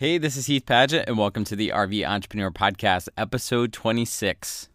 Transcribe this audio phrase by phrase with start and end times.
[0.00, 4.70] Hey, this is Heath Padgett, and welcome to the RV Entrepreneur Podcast, episode 26.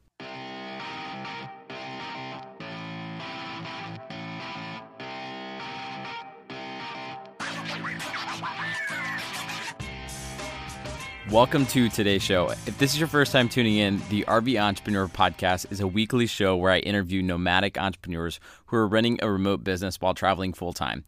[11.32, 12.52] Welcome to today's show.
[12.68, 16.28] If this is your first time tuning in, the RV Entrepreneur Podcast is a weekly
[16.28, 20.73] show where I interview nomadic entrepreneurs who are running a remote business while traveling full
[20.73, 21.04] time.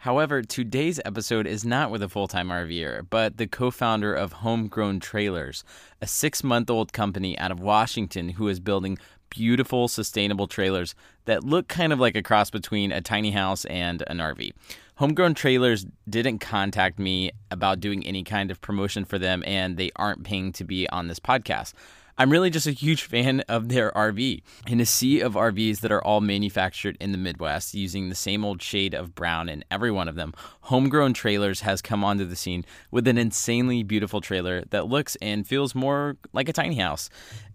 [0.00, 4.32] However, today's episode is not with a full time RVer, but the co founder of
[4.32, 5.62] Homegrown Trailers,
[6.00, 8.96] a six month old company out of Washington who is building
[9.28, 10.94] beautiful, sustainable trailers
[11.26, 14.52] that look kind of like a cross between a tiny house and an RV.
[14.96, 19.90] Homegrown Trailers didn't contact me about doing any kind of promotion for them, and they
[19.96, 21.74] aren't paying to be on this podcast.
[22.18, 24.42] I'm really just a huge fan of their RV.
[24.66, 28.44] In a sea of RVs that are all manufactured in the Midwest using the same
[28.44, 32.36] old shade of brown in every one of them, Homegrown Trailers has come onto the
[32.36, 37.10] scene with an insanely beautiful trailer that looks and feels more like a tiny house.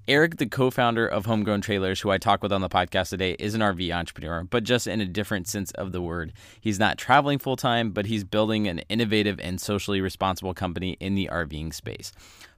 [0.08, 3.36] Eric, the co founder of Homegrown Trailers, who I talk with on the podcast today,
[3.40, 6.32] is an RV entrepreneur, but just in a different sense of the word.
[6.62, 11.16] He's not traveling full time, but he's building an innovative and socially responsible company in
[11.16, 12.12] the RVing space.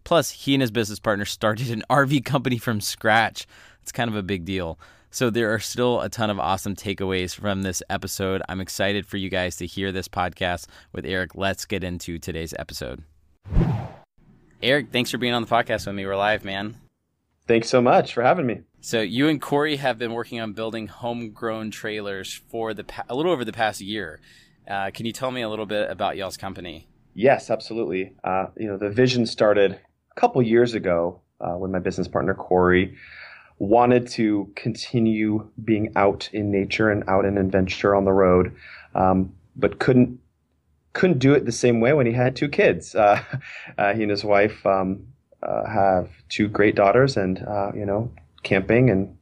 [0.03, 3.47] Plus, he and his business partner started an RV company from scratch.
[3.81, 4.77] It's kind of a big deal.
[5.09, 8.41] So, there are still a ton of awesome takeaways from this episode.
[8.49, 11.33] I'm excited for you guys to hear this podcast with Eric.
[11.33, 13.03] Let's get into today's episode.
[14.61, 16.05] Eric, thanks for being on the podcast with me.
[16.05, 16.75] We're live, man.
[17.47, 18.61] Thanks so much for having me.
[18.81, 23.15] So you and Corey have been working on building homegrown trailers for the pa- a
[23.15, 24.19] little over the past year.
[24.69, 26.87] Uh, can you tell me a little bit about y'all's company?
[27.13, 28.13] Yes, absolutely.
[28.23, 29.79] Uh, you know, the vision started
[30.11, 32.97] a couple years ago uh, when my business partner Corey
[33.59, 38.55] wanted to continue being out in nature and out in adventure on the road,
[38.93, 40.19] um, but couldn't
[40.93, 42.95] couldn't do it the same way when he had two kids.
[42.95, 43.23] Uh,
[43.77, 45.07] uh, he and his wife um,
[45.47, 48.11] uh, have two great daughters, and uh, you know,
[48.43, 49.15] camping and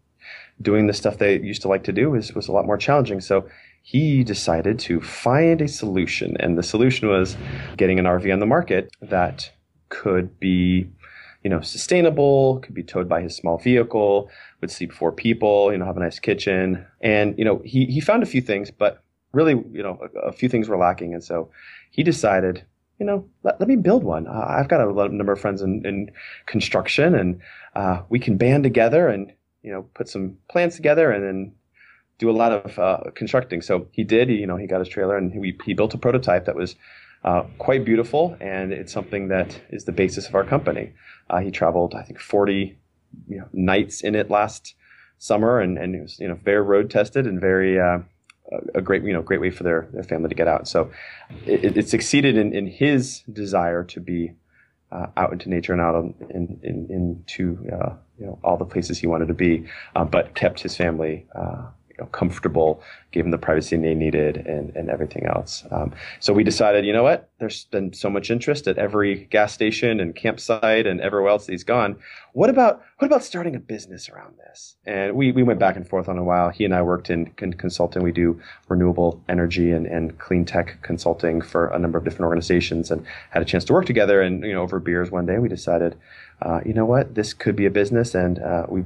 [0.62, 3.22] doing the stuff they used to like to do was was a lot more challenging.
[3.22, 3.48] So
[3.84, 7.38] he decided to find a solution, and the solution was
[7.78, 9.52] getting an RV on the market that
[9.90, 10.90] could be
[11.46, 14.32] you know, sustainable, could be towed by his small vehicle,
[14.62, 16.84] would sleep four people, you know, have a nice kitchen.
[17.02, 20.32] And, you know, he, he found a few things, but really, you know, a, a
[20.32, 21.14] few things were lacking.
[21.14, 21.52] And so
[21.92, 22.66] he decided,
[23.00, 24.28] you know, let, let me build one.
[24.28, 26.12] Uh, I've got a number of friends in, in
[26.46, 27.42] construction, and
[27.76, 29.34] uh, we can band together and
[29.64, 31.54] you know put some plans together, and then
[32.18, 33.62] do a lot of uh, constructing.
[33.62, 34.30] So he did.
[34.30, 36.76] He, you know, he got his trailer, and he, he built a prototype that was
[37.24, 40.94] uh, quite beautiful, and it's something that is the basis of our company.
[41.30, 42.78] Uh, he traveled, I think, 40
[43.28, 44.76] you know, nights in it last
[45.18, 48.00] summer, and, and it was you know very road tested and very uh,
[48.74, 50.68] a great you know great way for their, their family to get out.
[50.68, 50.92] So
[51.46, 54.34] it, it succeeded in, in his desire to be
[54.92, 55.96] uh, out into nature and out
[56.30, 60.36] in, in, into uh, you know all the places he wanted to be, uh, but
[60.36, 61.66] kept his family uh,
[61.98, 65.64] you know, comfortable, gave them the privacy they needed, and, and everything else.
[65.72, 67.30] Um, so we decided, you know what?
[67.40, 71.64] There's been so much interest at every gas station and campsite and everywhere else he's
[71.64, 71.96] gone.
[72.34, 74.76] What about what about starting a business around this?
[74.86, 76.50] And we, we went back and forth on a while.
[76.50, 78.04] He and I worked in, in consulting.
[78.04, 82.92] We do renewable energy and, and clean tech consulting for a number of different organizations,
[82.92, 84.22] and had a chance to work together.
[84.22, 85.96] And you know, over beers one day, we decided,
[86.42, 87.16] uh, you know what?
[87.16, 88.84] This could be a business, and uh, we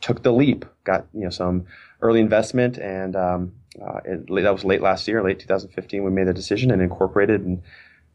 [0.00, 0.64] took the leap.
[0.84, 1.66] Got you know some
[2.02, 6.02] early investment, and um, uh, it, that was late last year, late 2015.
[6.02, 7.62] We made the decision and incorporated in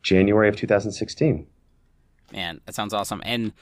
[0.01, 1.47] January of 2016.
[2.31, 3.21] Man, that sounds awesome.
[3.25, 3.53] And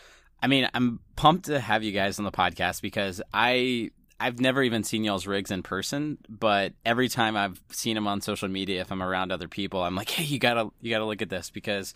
[0.41, 4.63] I mean, I'm pumped to have you guys on the podcast because I I've never
[4.63, 8.81] even seen y'all's rigs in person, but every time I've seen them on social media,
[8.81, 11.49] if I'm around other people, I'm like, hey, you gotta you gotta look at this
[11.49, 11.93] because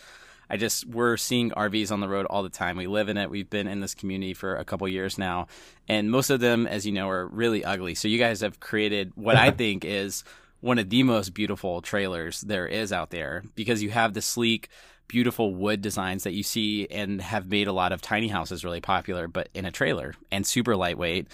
[0.50, 2.78] I just we're seeing RVs on the road all the time.
[2.78, 3.30] We live in it.
[3.30, 5.48] We've been in this community for a couple years now,
[5.88, 7.96] and most of them, as you know, are really ugly.
[7.96, 10.24] So you guys have created what I think is
[10.60, 14.70] one of the most beautiful trailers there is out there because you have the sleek
[15.08, 18.82] beautiful wood designs that you see and have made a lot of tiny houses really
[18.82, 21.28] popular, but in a trailer and super lightweight.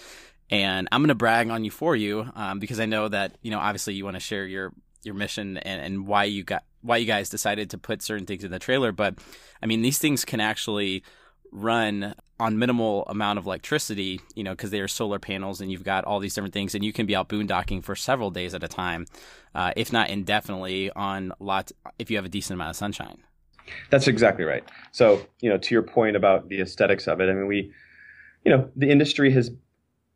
[0.50, 3.50] And I'm going to brag on you for you um, because I know that you
[3.50, 4.72] know obviously you want to share your
[5.02, 8.44] your mission and, and why you got why you guys decided to put certain things
[8.44, 8.92] in the trailer.
[8.92, 9.16] But
[9.62, 11.02] I mean, these things can actually
[11.50, 15.84] run on minimal amount of electricity, you know, because they are solar panels and you've
[15.84, 18.62] got all these different things, and you can be out boondocking for several days at
[18.62, 19.06] a time,
[19.54, 23.18] uh, if not indefinitely, on lots if you have a decent amount of sunshine.
[23.88, 24.64] That's exactly right.
[24.92, 27.72] So, you know, to your point about the aesthetics of it, I mean, we,
[28.44, 29.50] you know, the industry has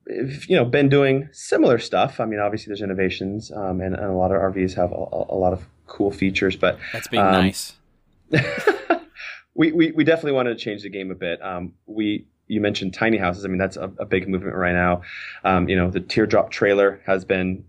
[0.09, 2.21] you know been doing similar stuff.
[2.21, 5.37] I mean, obviously there's innovations, um, and, and, a lot of RVs have a, a,
[5.37, 6.57] lot of cool features.
[6.57, 7.75] But that's being um, nice.
[9.55, 11.43] we, we, we definitely wanted to change the game a bit.
[11.43, 13.45] Um, we you mentioned tiny houses.
[13.45, 15.03] I mean, that's a, a big movement right now.
[15.45, 17.65] Um, you know, the teardrop trailer has been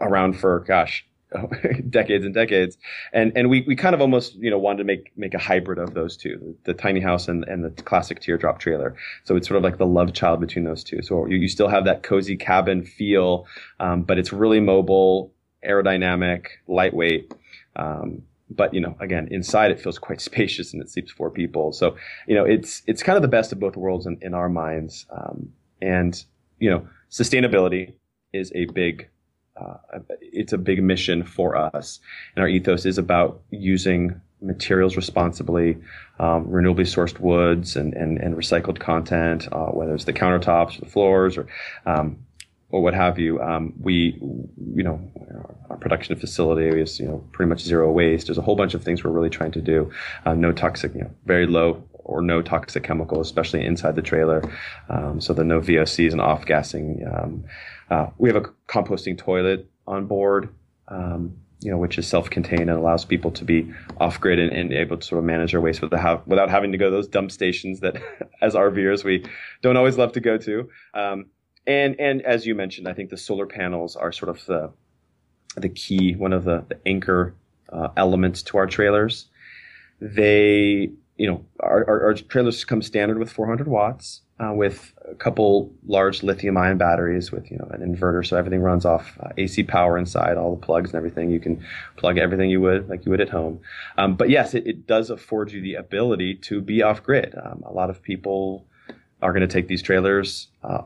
[0.00, 1.06] around for gosh
[1.90, 2.78] decades and decades.
[3.12, 5.78] And and we, we kind of almost you know wanted to make make a hybrid
[5.78, 8.96] of those two, the, the, tiny house and, and the classic teardrop trailer.
[9.24, 11.02] So it's sort of like the love child between those two.
[11.02, 13.46] So you, you still have that cozy cabin feel,
[13.80, 15.32] um, but it's really mobile,
[15.66, 17.32] aerodynamic, lightweight.
[17.78, 21.72] Um, but you know, again, inside it feels quite spacious and it sleeps four people.
[21.72, 21.96] So
[22.26, 25.06] you know, it's it's kind of the best of both worlds in, in our minds.
[25.10, 26.22] Um, and
[26.58, 27.94] you know, sustainability
[28.32, 29.08] is a big
[29.60, 29.76] uh,
[30.20, 32.00] it's a big mission for us.
[32.36, 35.76] And our ethos is about using materials responsibly,
[36.20, 40.84] um, renewably sourced woods and, and, and recycled content, uh, whether it's the countertops or
[40.84, 41.46] the floors or,
[41.86, 42.18] um,
[42.70, 43.40] or what have you.
[43.40, 45.00] Um, we, you know,
[45.70, 48.26] our production facility is, you know, pretty much zero waste.
[48.26, 49.90] There's a whole bunch of things we're really trying to do.
[50.26, 54.42] Uh, no toxic, you know, very low or no toxic chemicals, especially inside the trailer.
[54.88, 57.04] Um, so the no VOCs and off gassing.
[57.10, 57.44] Um,
[57.90, 60.54] uh, we have a composting toilet on board,
[60.88, 64.96] um, you know, which is self-contained and allows people to be off-grid and, and able
[64.96, 67.80] to sort of manage their waste without, without having to go to those dump stations
[67.80, 67.96] that,
[68.42, 69.24] as RVers, we
[69.62, 70.68] don't always love to go to.
[71.68, 74.72] And and as you mentioned, I think the solar panels are sort of the
[75.56, 77.34] the key, one of the, the anchor
[77.72, 79.26] uh, elements to our trailers.
[80.00, 85.14] They, you know, our, our, our trailers come standard with 400 watts uh, with a
[85.16, 89.30] couple large lithium ion batteries with you know an inverter so everything runs off uh,
[89.36, 91.30] AC power inside all the plugs and everything.
[91.30, 91.62] You can
[91.96, 93.60] plug everything you would like you would at home.
[93.98, 97.34] Um, but yes it, it, does afford you the ability to be off grid.
[97.42, 98.64] Um, a lot of people
[99.20, 100.82] are going to take these trailers uh,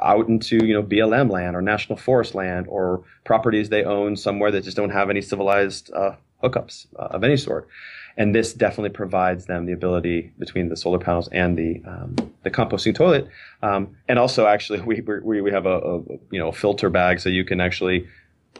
[0.00, 4.50] out into you know BLM land or national forest land or properties they own somewhere
[4.50, 7.68] that just don't have any civilized uh, hookups uh, of any sort
[8.16, 12.50] and this definitely provides them the ability between the solar panels and the um, the
[12.50, 13.28] composting toilet.
[13.62, 15.98] Um, and also, actually, we we, we have a, a,
[16.30, 18.00] you know filter bag so you can actually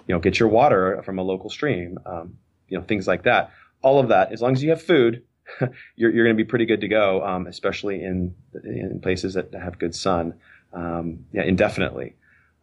[0.06, 1.98] you know get your water from a local stream.
[2.06, 2.38] Um,
[2.68, 3.50] you know things like that.
[3.82, 5.24] All of that, as long as you have food,
[5.96, 7.24] you're you're going to be pretty good to go.
[7.24, 8.34] Um, especially in
[8.64, 10.34] in places that have good sun.
[10.72, 12.14] Um, yeah, indefinitely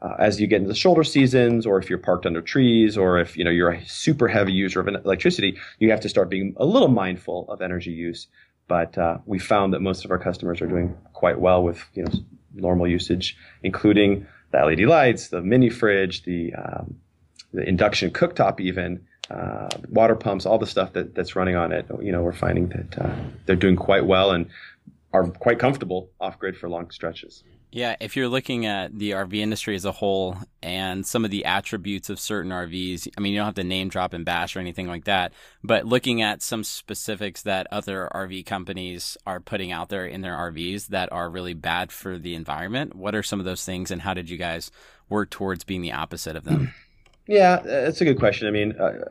[0.02, 3.20] uh, as you get into the shoulder seasons, or if you're parked under trees, or
[3.20, 6.54] if you know you're a super heavy user of electricity, you have to start being
[6.58, 8.28] a little mindful of energy use.
[8.68, 12.04] But uh, we found that most of our customers are doing quite well with you
[12.04, 12.12] know
[12.54, 16.96] normal usage, including the LED lights, the mini fridge, the um,
[17.54, 21.86] the induction cooktop, even uh, water pumps, all the stuff that, that's running on it.
[22.02, 23.16] You know, we're finding that uh,
[23.46, 24.48] they're doing quite well and
[25.12, 27.44] are quite comfortable off grid for long stretches.
[27.72, 31.46] Yeah, if you're looking at the RV industry as a whole and some of the
[31.46, 34.60] attributes of certain RVs, I mean, you don't have to name drop and bash or
[34.60, 35.34] anything like that,
[35.64, 40.36] but looking at some specifics that other RV companies are putting out there in their
[40.36, 44.02] RVs that are really bad for the environment, what are some of those things and
[44.02, 44.72] how did you guys
[45.08, 46.74] work towards being the opposite of them?
[47.30, 48.48] Yeah, that's a good question.
[48.48, 49.06] I mean, uh,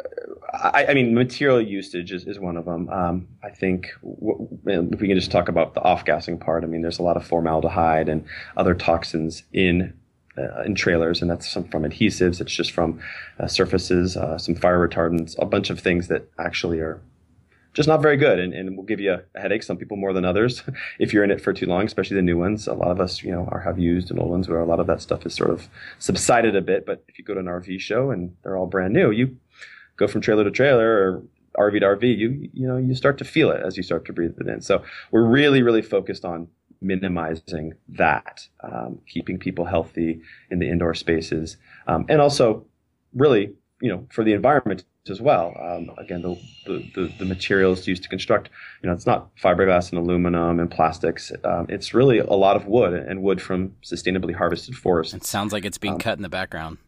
[0.53, 2.89] I, I, mean, material usage is, is one of them.
[2.89, 6.83] Um, I think w- if we can just talk about the off-gassing part, I mean,
[6.83, 8.25] there's a lot of formaldehyde and
[8.57, 9.95] other toxins in
[10.37, 12.41] uh, in trailers, and that's some from adhesives.
[12.41, 13.01] It's just from
[13.39, 17.01] uh, surfaces, uh, some fire retardants, a bunch of things that actually are
[17.79, 19.63] just not very good and, and will give you a headache.
[19.63, 20.65] Some people more than others
[20.99, 22.67] if you're in it for too long, especially the new ones.
[22.67, 24.81] A lot of us, you know, are have used and old ones where a lot
[24.81, 25.69] of that stuff is sort of
[26.01, 26.85] subsided a bit.
[26.85, 29.37] But if you go to an RV show and they're all brand new, you
[29.97, 33.25] go from trailer to trailer or RV to RV, you you know you start to
[33.25, 34.61] feel it as you start to breathe it in.
[34.61, 36.49] So we're really really focused on
[36.81, 42.67] minimizing that, um, keeping people healthy in the indoor spaces, um, and also
[43.15, 45.55] really you know for the environment as well.
[45.61, 48.51] Um, again, the, the, the, materials used to construct,
[48.83, 51.33] you know, it's not fiberglass and aluminum and plastics.
[51.45, 55.15] Um, it's really a lot of wood and wood from sustainably harvested forests.
[55.15, 56.79] It sounds like it's being um, cut in the background.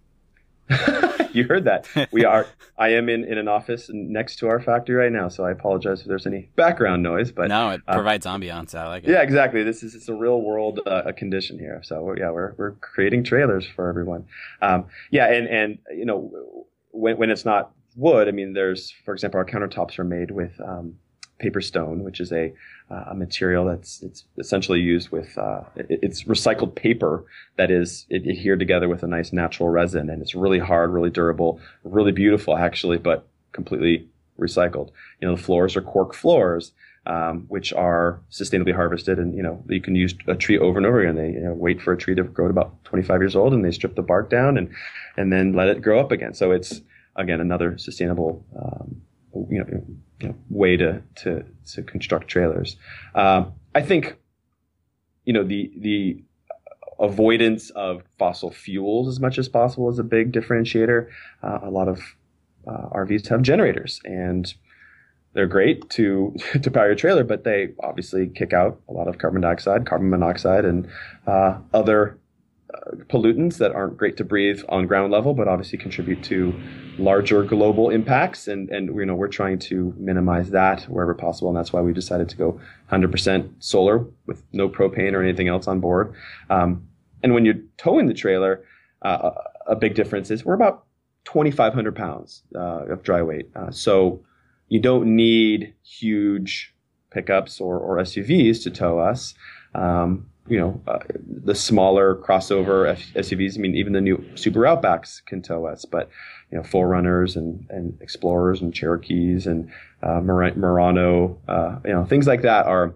[1.32, 1.88] you heard that.
[2.12, 2.46] We are.
[2.78, 6.00] I am in, in an office next to our factory right now, so I apologize
[6.00, 7.32] if there's any background noise.
[7.32, 8.74] But no, it uh, provides ambiance.
[8.74, 9.10] I like it.
[9.10, 9.62] Yeah, exactly.
[9.62, 11.80] This is it's a real world uh, condition here.
[11.84, 14.26] So yeah, we're we're creating trailers for everyone.
[14.62, 19.12] Um, yeah, and and you know when when it's not wood, I mean, there's, for
[19.12, 20.94] example, our countertops are made with um,
[21.40, 22.52] PaperStone, which is a,
[22.90, 27.24] uh, a material that's it's essentially used with uh, it, it's recycled paper
[27.56, 31.60] that is adhered together with a nice natural resin, and it's really hard, really durable,
[31.84, 34.90] really beautiful actually, but completely recycled.
[35.20, 36.72] You know, the floors are cork floors.
[37.10, 40.86] Um, which are sustainably harvested, and you know you can use a tree over and
[40.86, 41.16] over again.
[41.16, 43.64] They you know, wait for a tree to grow to about 25 years old, and
[43.64, 44.72] they strip the bark down and
[45.16, 46.34] and then let it grow up again.
[46.34, 46.82] So it's
[47.16, 49.02] again, another sustainable um,
[49.50, 49.66] you know,
[50.20, 52.76] you know, way to to to construct trailers.
[53.16, 54.16] Um, I think
[55.24, 56.22] you know the the
[57.00, 61.08] avoidance of fossil fuels as much as possible is a big differentiator.
[61.42, 62.00] Uh, a lot of
[62.68, 64.54] uh, RVs have generators, and
[65.32, 69.18] they're great to to power your trailer, but they obviously kick out a lot of
[69.18, 70.88] carbon dioxide, carbon monoxide, and
[71.26, 72.18] uh, other
[72.72, 76.54] uh, pollutants that aren't great to breathe on ground level, but obviously contribute to
[76.98, 78.48] larger global impacts.
[78.48, 81.92] And and you know we're trying to minimize that wherever possible, and that's why we
[81.92, 82.60] decided to go
[82.90, 86.14] 100% solar with no propane or anything else on board.
[86.48, 86.86] Um,
[87.22, 88.64] and when you're towing the trailer,
[89.02, 89.30] uh,
[89.66, 90.84] a big difference is we're about
[91.24, 93.48] 2,500 pounds uh, of dry weight.
[93.54, 94.24] Uh, so
[94.70, 96.74] you don't need huge
[97.10, 99.34] pickups or, or SUVs to tow us.
[99.74, 103.58] Um, you know, uh, the smaller crossover F- SUVs.
[103.58, 106.08] I mean, even the new Subaru Outbacks can tow us, but
[106.50, 109.70] you know, 4Runners and and Explorers and Cherokees and
[110.02, 112.94] uh, Mur- Murano, uh, you know, things like that are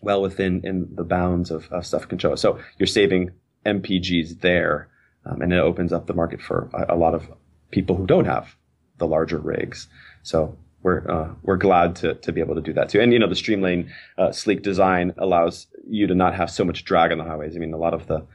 [0.00, 2.40] well within in the bounds of, of stuff can tow us.
[2.40, 3.30] So you're saving
[3.66, 4.88] MPGs there,
[5.24, 7.30] um, and it opens up the market for a, a, lot of
[7.70, 8.56] people who don't have
[8.98, 9.86] the larger rigs.
[10.24, 13.00] So we're uh, we're glad to to be able to do that too.
[13.00, 16.84] And you know, the Streamlane uh, sleek design allows you to not have so much
[16.84, 17.56] drag on the highways.
[17.56, 18.26] I mean, a lot of the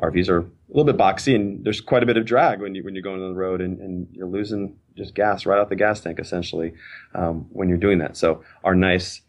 [0.00, 2.84] RVs are a little bit boxy, and there's quite a bit of drag when you
[2.84, 5.76] when you're going on the road, and, and you're losing just gas right out the
[5.76, 6.72] gas tank essentially
[7.14, 8.16] um, when you're doing that.
[8.16, 9.22] So our nice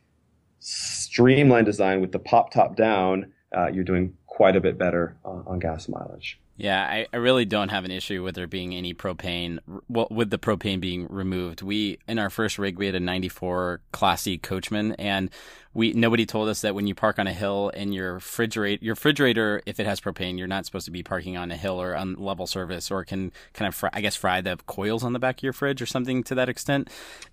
[0.60, 5.42] streamlined design with the pop top down, uh, you're doing quite a bit better uh,
[5.46, 6.40] on gas mileage.
[6.60, 9.60] Yeah, I, I really don't have an issue with there being any propane.
[9.88, 13.82] Well, with the propane being removed, we in our first rig we had a '94
[13.92, 15.30] Class C Coachmen, and
[15.76, 18.94] we nobody told us that when you park on a hill and your refrigerator, your
[18.96, 21.96] refrigerator, if it has propane, you're not supposed to be parking on a hill or
[21.96, 25.20] on level surface, or can kind of fry, I guess fry the coils on the
[25.20, 26.90] back of your fridge or something to that extent.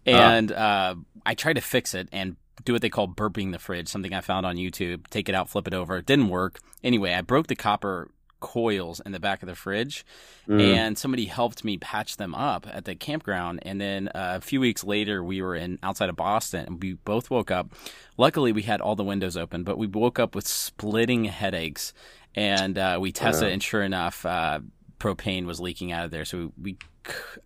[0.07, 0.19] Uh-huh.
[0.19, 0.95] And uh, uh,
[1.25, 4.21] I tried to fix it and do what they call burping the fridge, something I
[4.21, 5.09] found on YouTube.
[5.09, 5.97] Take it out, flip it over.
[5.97, 6.61] It didn't work.
[6.83, 10.05] Anyway, I broke the copper coils in the back of the fridge,
[10.47, 10.61] mm.
[10.61, 13.61] and somebody helped me patch them up at the campground.
[13.63, 16.93] And then uh, a few weeks later, we were in outside of Boston, and we
[16.93, 17.73] both woke up.
[18.19, 21.95] Luckily, we had all the windows open, but we woke up with splitting headaches.
[22.37, 24.61] And uh, we tested, and sure enough, uh,
[24.99, 26.25] propane was leaking out of there.
[26.25, 26.77] So we,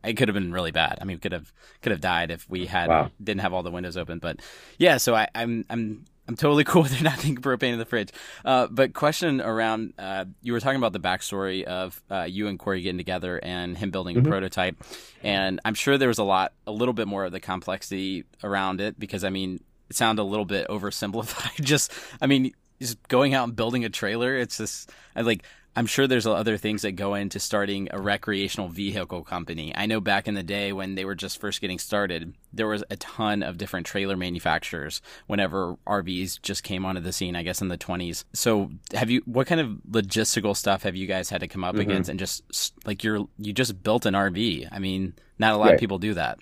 [0.04, 0.98] it could have been really bad.
[1.00, 3.10] I mean, we could have could have died if we had wow.
[3.22, 4.18] didn't have all the windows open.
[4.18, 4.40] But
[4.78, 7.84] yeah, so I, I'm I'm I'm totally cool with there not being propane in the
[7.84, 8.10] fridge.
[8.44, 12.58] Uh, but question around uh, you were talking about the backstory of uh, you and
[12.58, 14.26] Corey getting together and him building mm-hmm.
[14.26, 14.76] a prototype,
[15.22, 18.80] and I'm sure there was a lot, a little bit more of the complexity around
[18.80, 21.60] it because I mean, it sounded a little bit oversimplified.
[21.64, 24.36] just, I mean, just going out and building a trailer.
[24.36, 25.44] It's just I like
[25.78, 29.72] I'm sure there's other things that go into starting a recreational vehicle company.
[29.76, 32.82] I know back in the day when they were just first getting started, there was
[32.90, 37.62] a ton of different trailer manufacturers whenever RVs just came onto the scene, I guess
[37.62, 38.24] in the 20s.
[38.32, 41.76] So, have you what kind of logistical stuff have you guys had to come up
[41.76, 41.82] mm-hmm.
[41.82, 44.66] against and just like you're you just built an RV?
[44.72, 45.74] I mean, not a lot right.
[45.74, 46.40] of people do that.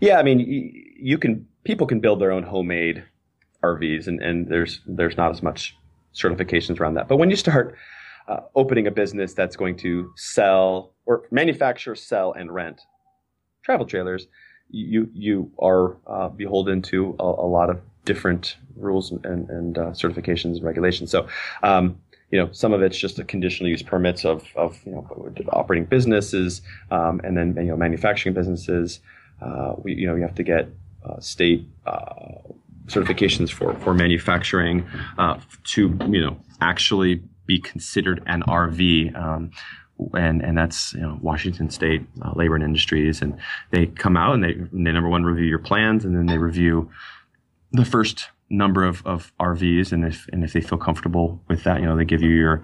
[0.00, 0.40] Yeah, I mean,
[1.00, 3.02] you can people can build their own homemade
[3.62, 5.74] RVs and and there's there's not as much
[6.14, 7.08] certifications around that.
[7.08, 7.74] But when you start
[8.28, 12.80] uh, opening a business that's going to sell or manufacture, sell, and rent
[13.66, 14.28] travel trailers,
[14.70, 19.90] you you are uh, beholden to a, a, lot of different rules and, and uh,
[19.90, 21.10] certifications and regulations.
[21.10, 21.28] So,
[21.62, 21.98] um,
[22.30, 25.06] you know, some of it's just a conditional use permits of, of you know
[25.52, 29.00] operating businesses, um, and then you know manufacturing businesses.
[29.40, 30.68] Uh, we you know you have to get
[31.04, 32.14] uh, state uh,
[32.86, 34.86] certifications for for manufacturing
[35.64, 39.14] to you know actually be considered an RV.
[39.16, 39.50] Um,
[40.14, 43.38] and and that's you know, Washington State uh, Labor and Industries, and
[43.70, 46.90] they come out and they they number one review your plans, and then they review
[47.72, 51.80] the first number of, of RVs, and if and if they feel comfortable with that,
[51.80, 52.62] you know they give you your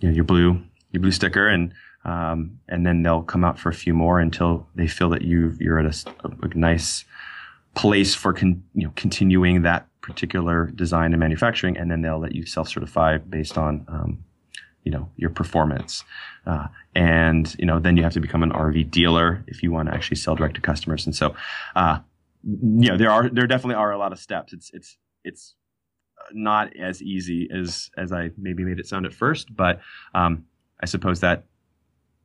[0.00, 0.60] you know, your blue
[0.92, 1.72] your blue sticker, and
[2.04, 5.56] um, and then they'll come out for a few more until they feel that you
[5.60, 7.04] you're at a, a nice
[7.74, 12.34] place for con, you know continuing that particular design and manufacturing, and then they'll let
[12.34, 14.22] you self-certify based on, um,
[14.84, 16.04] you know, your performance.
[16.46, 19.88] Uh, and you know, then you have to become an RV dealer if you want
[19.88, 21.06] to actually sell direct to customers.
[21.06, 21.34] And so,
[21.74, 22.00] uh,
[22.44, 24.52] you know, there are there definitely are a lot of steps.
[24.52, 25.54] It's it's it's
[26.32, 29.80] not as easy as as I maybe made it sound at first, but
[30.14, 30.44] um,
[30.82, 31.44] I suppose that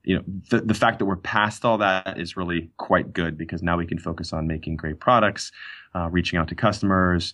[0.03, 3.63] you know the, the fact that we're past all that is really quite good because
[3.63, 5.53] now we can focus on making great products
[5.95, 7.33] uh, reaching out to customers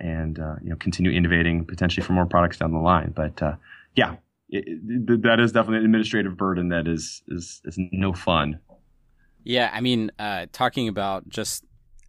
[0.00, 3.12] and uh, you know continue innovating potentially for more products down the line.
[3.14, 3.56] But uh,
[3.94, 4.16] yeah,
[4.48, 8.60] it, it, that is definitely an administrative burden that is is is no fun.
[9.44, 11.64] Yeah, I mean, uh, talking about just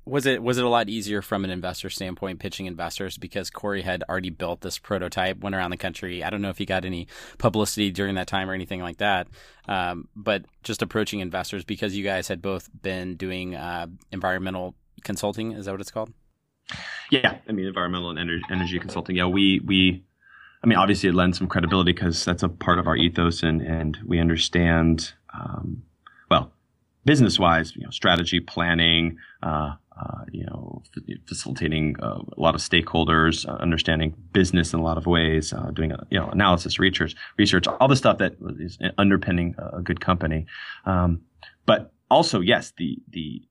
[0.08, 3.82] was it was it a lot easier from an investor standpoint pitching investors because Corey
[3.82, 6.24] had already built this prototype, went around the country.
[6.24, 7.08] I don't know if he got any
[7.38, 9.28] publicity during that time or anything like that,
[9.68, 15.52] um, but just approaching investors because you guys had both been doing uh, environmental consulting.
[15.52, 16.12] Is that what it's called?
[17.12, 19.16] Yeah, I mean environmental and energy, energy consulting.
[19.16, 20.04] Yeah, we we.
[20.64, 23.62] I mean, obviously, it lends some credibility because that's a part of our ethos, and
[23.62, 25.14] and we understand.
[25.34, 25.84] Um,
[26.30, 26.52] well,
[27.06, 32.54] business wise, you know, strategy, planning, uh, uh, you know, f- facilitating uh, a lot
[32.54, 36.80] of stakeholders, uh, understanding business in a lot of ways, uh, doing you know analysis,
[36.80, 40.46] research, research, all the stuff that is underpinning a good company.
[40.86, 41.22] Um,
[41.66, 43.42] but also, yes, the the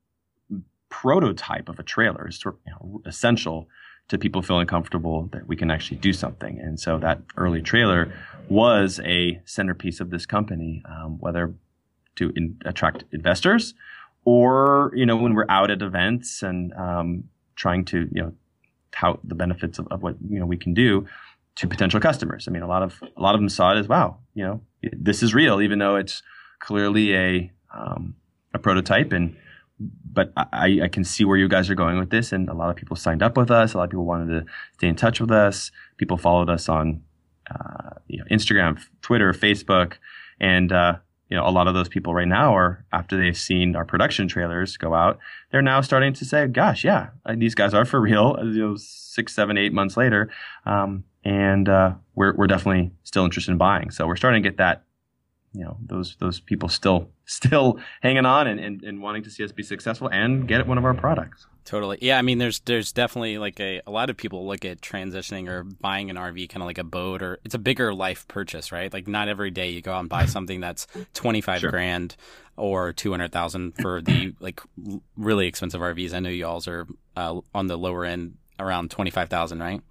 [0.89, 3.69] prototype of a trailer is sort of you know, essential
[4.09, 6.61] to people feeling comfortable that we can actually do something.
[6.61, 8.13] And so that early trailer
[8.49, 11.55] was a centerpiece of this company, um, whether
[12.17, 13.75] to in, attract investors
[14.27, 17.25] or you know when we're out at events and um,
[17.55, 18.33] trying to you know
[18.93, 21.07] tout the benefits of, of, what you know we can do
[21.55, 22.47] to potential customers.
[22.47, 24.61] I mean, a lot of a lot of them saw it as wow, you know,
[24.83, 26.23] this is real, even though it's
[26.59, 28.15] clearly a um,
[28.53, 29.37] a prototype and.
[30.17, 32.71] But I, I can see where you guys are going with this, and a lot
[32.71, 33.75] of people signed up with us.
[33.75, 35.71] A lot of people wanted to stay in touch with us.
[35.99, 37.03] People followed us on
[37.51, 39.99] uh, you know, Instagram, Twitter, Facebook,
[40.41, 40.97] and uh,
[41.29, 44.27] you know, a lot of those people right now are after they've seen our production
[44.27, 45.19] trailers go out,
[45.53, 48.77] they're now starting to say, "Gosh, yeah, uh, these guys are for real." You know,
[48.79, 50.31] six, seven, eight months later,
[50.65, 53.91] um, and uh, we're we're definitely still interested in buying.
[53.91, 54.85] So we're starting to get that
[55.53, 59.45] you know those those people still still hanging on and, and, and wanting to see
[59.45, 61.47] us be successful and get one of our products.
[61.65, 61.99] Totally.
[62.01, 65.49] Yeah, I mean there's there's definitely like a a lot of people look at transitioning
[65.49, 68.71] or buying an RV kind of like a boat or it's a bigger life purchase,
[68.71, 68.93] right?
[68.93, 71.71] Like not every day you go out and buy something that's 25 sure.
[71.71, 72.17] grand
[72.57, 74.61] or 200,000 for the like
[75.17, 76.15] really expensive RVs.
[76.15, 79.83] I know y'all's are uh, on the lower end around 25,000, right?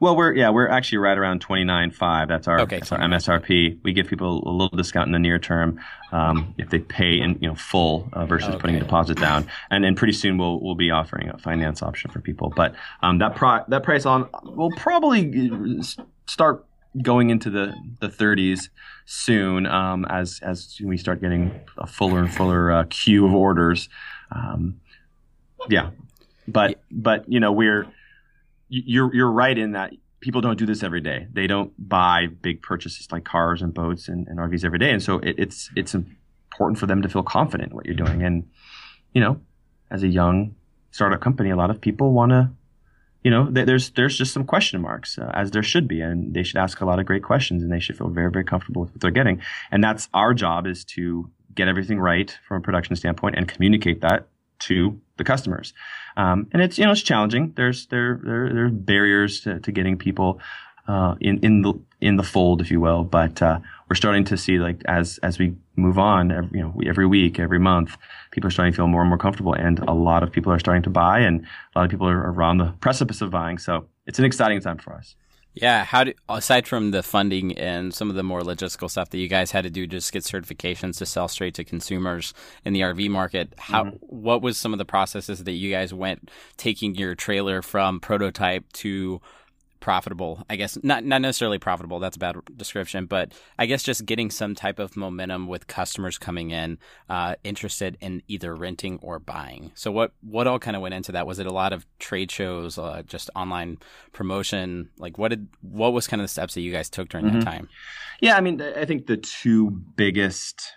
[0.00, 2.28] Well, we're yeah, we're actually right around twenty nine five.
[2.28, 3.78] That's our okay, that's our MSRP.
[3.82, 5.80] We give people a little discount in the near term
[6.12, 8.58] um, if they pay in you know full uh, versus okay.
[8.58, 12.10] putting a deposit down, and then pretty soon we'll we'll be offering a finance option
[12.10, 12.52] for people.
[12.54, 15.82] But um, that pro- that price on will probably uh,
[16.26, 16.64] start
[17.02, 18.68] going into the the 30s
[19.06, 23.88] soon um, as as we start getting a fuller and fuller uh, queue of orders.
[24.32, 24.80] Um,
[25.68, 25.90] yeah,
[26.48, 27.86] but but you know we're
[28.70, 31.26] you're you're right in that people don't do this every day.
[31.32, 35.02] They don't buy big purchases like cars and boats and, and RVs every day, and
[35.02, 38.22] so it, it's it's important for them to feel confident in what you're doing.
[38.22, 38.48] And
[39.12, 39.40] you know,
[39.90, 40.54] as a young
[40.92, 42.50] startup company, a lot of people want to,
[43.24, 46.42] you know, there's there's just some question marks uh, as there should be, and they
[46.42, 48.92] should ask a lot of great questions, and they should feel very very comfortable with
[48.92, 49.42] what they're getting.
[49.70, 54.02] And that's our job is to get everything right from a production standpoint and communicate
[54.02, 54.28] that
[54.60, 55.72] to the customers.
[56.16, 57.52] Um, and it's you know it's challenging.
[57.54, 60.40] There's there there there's barriers to, to getting people
[60.88, 63.04] uh, in in the in the fold, if you will.
[63.04, 66.74] But uh, we're starting to see like as as we move on, every, you know,
[66.86, 67.96] every week, every month,
[68.32, 70.58] people are starting to feel more and more comfortable, and a lot of people are
[70.58, 73.58] starting to buy, and a lot of people are around the precipice of buying.
[73.58, 75.14] So it's an exciting time for us.
[75.52, 79.18] Yeah, how do aside from the funding and some of the more logistical stuff that
[79.18, 82.32] you guys had to do just get certifications to sell straight to consumers
[82.64, 83.96] in the RV market, how mm-hmm.
[84.06, 88.72] what was some of the processes that you guys went taking your trailer from prototype
[88.74, 89.20] to
[89.80, 90.44] profitable.
[90.48, 91.98] I guess not not necessarily profitable.
[91.98, 96.18] That's a bad description, but I guess just getting some type of momentum with customers
[96.18, 99.72] coming in uh, interested in either renting or buying.
[99.74, 101.26] So what what all kind of went into that?
[101.26, 103.78] Was it a lot of trade shows, uh, just online
[104.12, 104.90] promotion?
[104.98, 107.40] Like what did what was kind of the steps that you guys took during mm-hmm.
[107.40, 107.68] that time?
[108.20, 110.72] Yeah, I mean, I think the two biggest,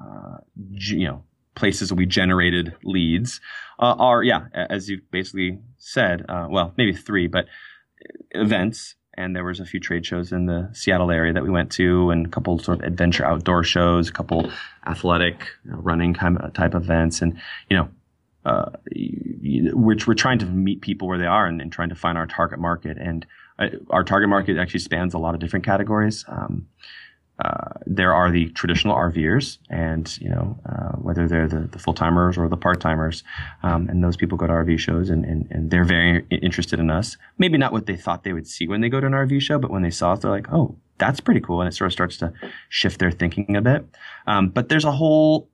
[0.00, 0.38] uh,
[0.70, 1.24] you know
[1.56, 3.40] places we generated leads
[3.80, 7.46] uh, are yeah as you basically said uh, well maybe three but
[8.30, 11.72] events and there was a few trade shows in the Seattle area that we went
[11.72, 14.50] to, and a couple sort of adventure outdoor shows, a couple
[14.86, 17.38] athletic you know, running kind of type events, and
[17.70, 17.88] you know,
[18.44, 18.70] uh,
[19.72, 22.26] we're we're trying to meet people where they are and, and trying to find our
[22.26, 23.26] target market, and
[23.58, 26.24] uh, our target market actually spans a lot of different categories.
[26.28, 26.66] Um,
[27.38, 31.92] uh, there are the traditional RVers, and you know uh, whether they're the, the full
[31.92, 33.22] timers or the part timers,
[33.62, 36.90] um, and those people go to RV shows and, and, and they're very interested in
[36.90, 37.16] us.
[37.36, 39.58] Maybe not what they thought they would see when they go to an RV show,
[39.58, 41.92] but when they saw us, they're like, "Oh, that's pretty cool," and it sort of
[41.92, 42.32] starts to
[42.70, 43.84] shift their thinking a bit.
[44.26, 45.50] Um, but there's a whole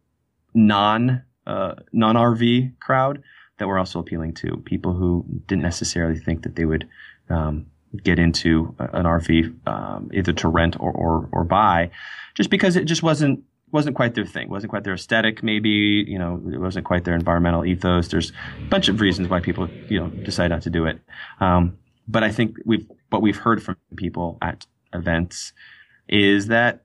[0.55, 3.23] non uh, non RV crowd
[3.59, 6.89] that we're also appealing to people who didn't necessarily think that they would
[7.29, 7.67] um,
[8.03, 11.91] get into an RV um, either to rent or, or, or buy,
[12.35, 14.51] just because it just wasn't wasn't quite their thing.
[14.51, 15.43] wasn't quite their aesthetic.
[15.43, 18.09] Maybe you know it wasn't quite their environmental ethos.
[18.09, 21.01] There's a bunch of reasons why people you know decide not to do it.
[21.41, 25.53] Um, but I think we've what we've heard from people at events
[26.09, 26.85] is that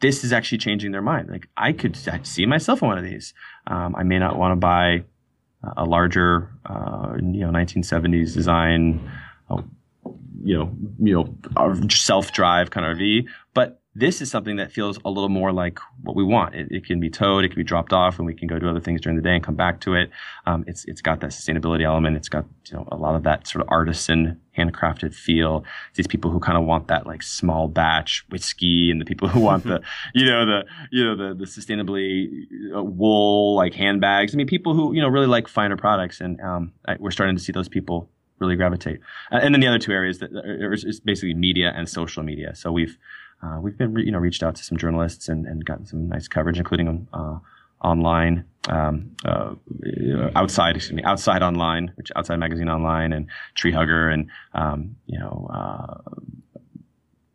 [0.00, 1.28] this is actually changing their mind.
[1.28, 3.34] Like I could see myself in one of these.
[3.66, 5.04] Um, I may not want to buy
[5.76, 9.10] a larger, uh, you know, 1970s design,
[10.44, 11.14] you know, you
[11.56, 15.78] know, self-drive kind of RV, but this is something that feels a little more like
[16.02, 16.54] what we want.
[16.54, 18.68] It, it, can be towed, it can be dropped off, and we can go do
[18.68, 20.10] other things during the day and come back to it.
[20.46, 22.16] Um, it's it's got that sustainability element.
[22.16, 25.64] It's got you know a lot of that sort of artisan, handcrafted feel.
[25.94, 29.40] These people who kind of want that like small batch whiskey, and the people who
[29.40, 29.82] want the
[30.14, 34.34] you know the you know the the sustainably uh, wool like handbags.
[34.34, 37.36] I mean, people who you know really like finer products, and um, I, we're starting
[37.36, 38.08] to see those people
[38.42, 39.00] really gravitate.
[39.32, 42.54] Uh, and then the other two areas that are, is basically media and social media.
[42.54, 42.96] So we've
[43.42, 46.28] uh, we've been, you know, reached out to some journalists and, and gotten some nice
[46.28, 47.38] coverage, including uh,
[47.82, 49.54] online, um, uh,
[50.36, 53.26] outside, excuse me, outside online, which outside magazine online and
[53.58, 55.94] TreeHugger and, um, you know, uh,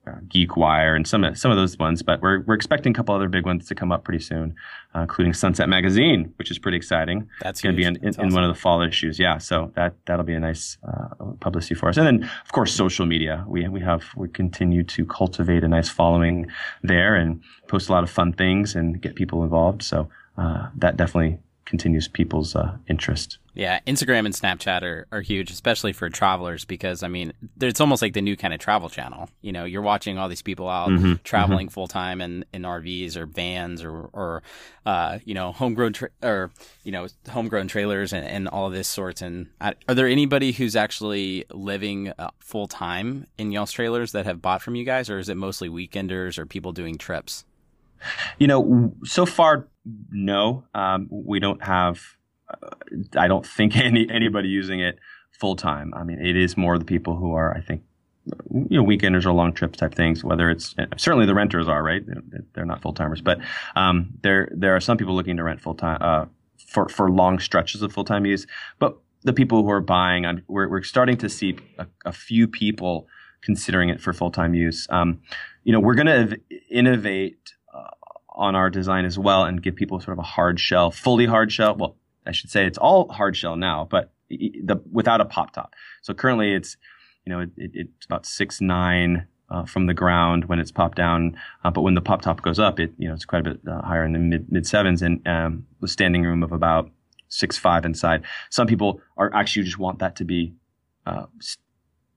[0.07, 3.13] uh, GeekWire and some of, some of those ones, but we're, we're expecting a couple
[3.13, 4.55] other big ones to come up pretty soon,
[4.95, 7.27] uh, including Sunset Magazine, which is pretty exciting.
[7.41, 8.27] That's going to be in, in, awesome.
[8.27, 9.19] in, one of the fall issues.
[9.19, 9.37] Yeah.
[9.37, 11.97] So that, that'll be a nice uh, publicity for us.
[11.97, 13.43] And then, of course, social media.
[13.47, 16.47] We, we have, we continue to cultivate a nice following
[16.83, 19.83] there and post a lot of fun things and get people involved.
[19.83, 23.37] So uh, that definitely continues people's uh, interest.
[23.53, 28.01] Yeah, Instagram and Snapchat are, are huge, especially for travelers, because I mean, it's almost
[28.01, 29.29] like the new kind of travel channel.
[29.41, 31.13] You know, you're watching all these people out mm-hmm.
[31.23, 31.73] traveling mm-hmm.
[31.73, 34.43] full time in, in RVs or vans or, or
[34.85, 36.51] uh, you know, homegrown tra- or
[36.83, 39.21] you know, homegrown trailers and, and all this sorts.
[39.21, 44.41] And are there anybody who's actually living uh, full time in y'all's trailers that have
[44.41, 47.43] bought from you guys, or is it mostly weekenders or people doing trips?
[48.39, 49.67] You know, so far,
[50.11, 50.65] no.
[50.73, 52.01] Um, we don't have
[52.49, 52.67] uh,
[53.17, 54.99] I don't think any anybody using it
[55.31, 55.93] full time.
[55.93, 57.83] I mean, it is more the people who are, I think,
[58.53, 60.23] you know, weekenders or long trips type things.
[60.23, 62.03] Whether it's certainly the renters are right;
[62.53, 63.39] they're not full timers, but
[63.75, 66.25] um, there there are some people looking to rent full time uh,
[66.67, 68.45] for for long stretches of full time use.
[68.79, 73.07] But the people who are buying, we're we're starting to see a, a few people
[73.41, 74.87] considering it for full time use.
[74.89, 75.21] Um,
[75.63, 77.53] you know, we're going to innovate
[78.37, 81.51] on our design as well and give people sort of a hard shell, fully hard
[81.51, 81.75] shell.
[81.75, 85.73] Well, I should say it's all hard shell now, but the, without a pop top.
[86.01, 86.77] So currently it's,
[87.25, 90.97] you know, it, it, it's about six nine uh, from the ground when it's popped
[90.97, 93.51] down, uh, but when the pop top goes up, it you know it's quite a
[93.51, 96.89] bit uh, higher in the mid mid sevens and um, the standing room of about
[97.29, 98.23] six five inside.
[98.49, 100.53] Some people are actually just want that to be
[101.05, 101.27] uh,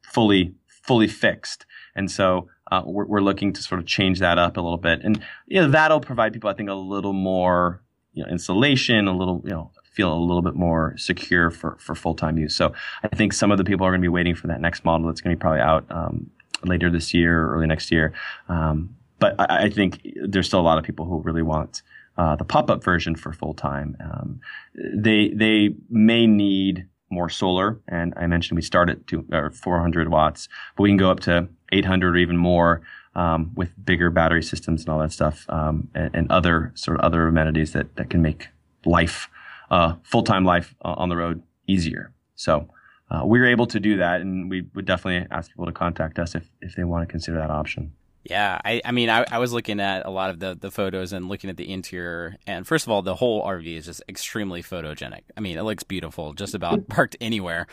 [0.02, 4.56] fully fully fixed, and so uh, we're, we're looking to sort of change that up
[4.56, 8.24] a little bit, and you know that'll provide people I think a little more you
[8.24, 12.14] know insulation, a little you know feel a little bit more secure for, for full
[12.14, 12.54] time use.
[12.54, 14.84] So I think some of the people are going to be waiting for that next
[14.84, 16.30] model that's going to be probably out um,
[16.64, 18.12] later this year or early next year.
[18.48, 21.82] Um, but I, I, think there's still a lot of people who really want
[22.16, 23.96] uh, the pop up version for full time.
[24.00, 24.40] Um,
[24.74, 30.08] they they may need more solar, and I mentioned we start at two, or 400
[30.08, 32.82] watts, but we can go up to 800 or even more.
[33.12, 37.04] Um, with bigger battery systems and all that stuff, um, and, and, other sort of
[37.04, 38.46] other amenities that, that can make
[38.84, 39.28] life
[39.68, 42.12] uh, full time life on the road easier.
[42.36, 42.68] So
[43.10, 46.18] uh, we were able to do that, and we would definitely ask people to contact
[46.18, 47.92] us if, if they want to consider that option.
[48.22, 51.14] Yeah, I, I mean, I, I was looking at a lot of the, the photos
[51.14, 54.62] and looking at the interior, and first of all, the whole RV is just extremely
[54.62, 55.22] photogenic.
[55.36, 57.66] I mean, it looks beautiful just about parked anywhere.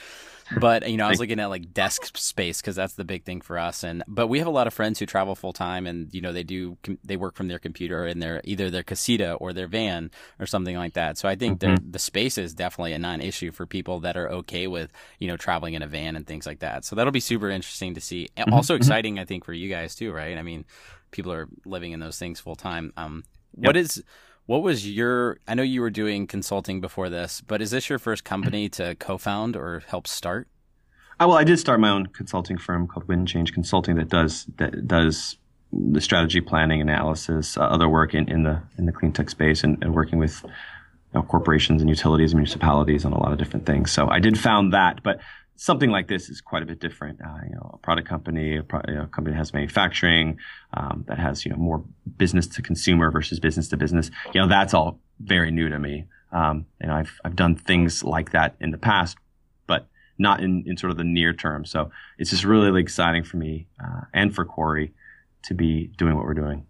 [0.55, 3.41] But you know, I was looking at like desk space because that's the big thing
[3.41, 3.83] for us.
[3.83, 6.31] And but we have a lot of friends who travel full time, and you know,
[6.31, 10.11] they do they work from their computer in their either their casita or their van
[10.39, 11.17] or something like that.
[11.17, 11.91] So I think mm-hmm.
[11.91, 15.73] the space is definitely a non-issue for people that are okay with you know traveling
[15.73, 16.85] in a van and things like that.
[16.85, 18.29] So that'll be super interesting to see.
[18.37, 18.53] Mm-hmm.
[18.53, 18.81] Also mm-hmm.
[18.81, 20.36] exciting, I think, for you guys too, right?
[20.37, 20.65] I mean,
[21.11, 22.93] people are living in those things full time.
[22.97, 23.23] Um,
[23.53, 23.85] what yep.
[23.85, 24.03] is
[24.47, 25.39] what was your?
[25.47, 28.95] I know you were doing consulting before this, but is this your first company to
[28.95, 30.47] co-found or help start?
[31.19, 34.45] Uh, well, I did start my own consulting firm called Wind Change Consulting that does
[34.57, 35.37] that does
[35.73, 39.63] the strategy planning analysis, uh, other work in, in the in the clean tech space,
[39.63, 40.49] and, and working with you
[41.13, 43.91] know, corporations and utilities and municipalities on a lot of different things.
[43.91, 45.19] So I did found that, but
[45.57, 47.19] something like this is quite a bit different.
[47.19, 50.37] Uh, you know, a product company, a, pro- you know, a company that has manufacturing,
[50.73, 51.83] um, that has you know more
[52.15, 54.09] business to consumer versus business to business.
[54.33, 56.05] You know, that's all very new to me.
[56.31, 59.17] Um, and I've I've done things like that in the past,
[59.65, 61.65] but not in, in sort of the near term.
[61.65, 64.93] So it's just really, really exciting for me uh, and for Corey
[65.43, 66.65] to be doing what we're doing.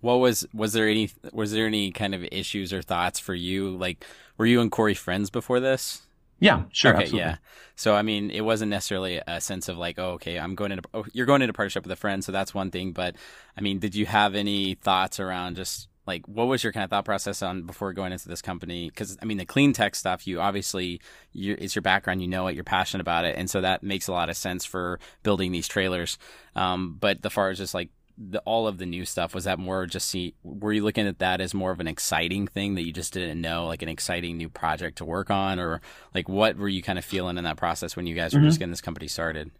[0.00, 3.76] What was was there any was there any kind of issues or thoughts for you?
[3.76, 4.04] Like,
[4.36, 6.05] were you and Corey friends before this?
[6.38, 6.92] Yeah, sure.
[6.92, 7.30] Okay, absolutely.
[7.30, 7.36] yeah.
[7.76, 10.88] So I mean, it wasn't necessarily a sense of like, oh, okay, I'm going into
[10.94, 12.92] oh, you're going into partnership with a friend, so that's one thing.
[12.92, 13.16] But
[13.56, 16.90] I mean, did you have any thoughts around just like what was your kind of
[16.90, 18.88] thought process on before going into this company?
[18.88, 21.00] Because I mean, the clean tech stuff, you obviously
[21.34, 24.12] it's your background, you know it, you're passionate about it, and so that makes a
[24.12, 26.18] lot of sense for building these trailers.
[26.54, 29.58] Um, but the far as just like the, all of the new stuff was that
[29.58, 32.86] more just see were you looking at that as more of an exciting thing that
[32.86, 35.80] you just didn't know like an exciting new project to work on or
[36.14, 38.48] like what were you kind of feeling in that process when you guys were mm-hmm.
[38.48, 39.50] just getting this company started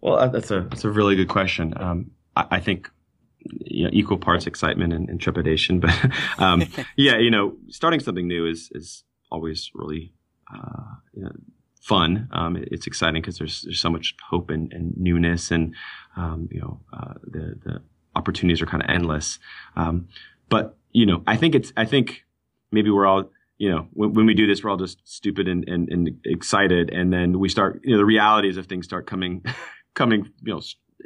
[0.00, 2.90] well that's a that's a really good question um, I, I, think
[3.40, 5.94] you know equal parts excitement and, and trepidation but
[6.38, 6.64] um,
[6.96, 10.12] yeah you know starting something new is is always really
[10.54, 11.32] uh, you know,
[11.86, 12.28] fun.
[12.32, 15.74] Um, it's exciting because there's there's so much hope and, and newness, and
[16.16, 17.82] um, you know uh, the the
[18.14, 19.38] opportunities are kind of endless.
[19.76, 20.08] Um,
[20.48, 22.24] but you know, I think it's I think
[22.72, 25.68] maybe we're all you know when, when we do this, we're all just stupid and,
[25.68, 29.44] and, and excited, and then we start you know the realities of things start coming
[29.94, 30.60] coming you know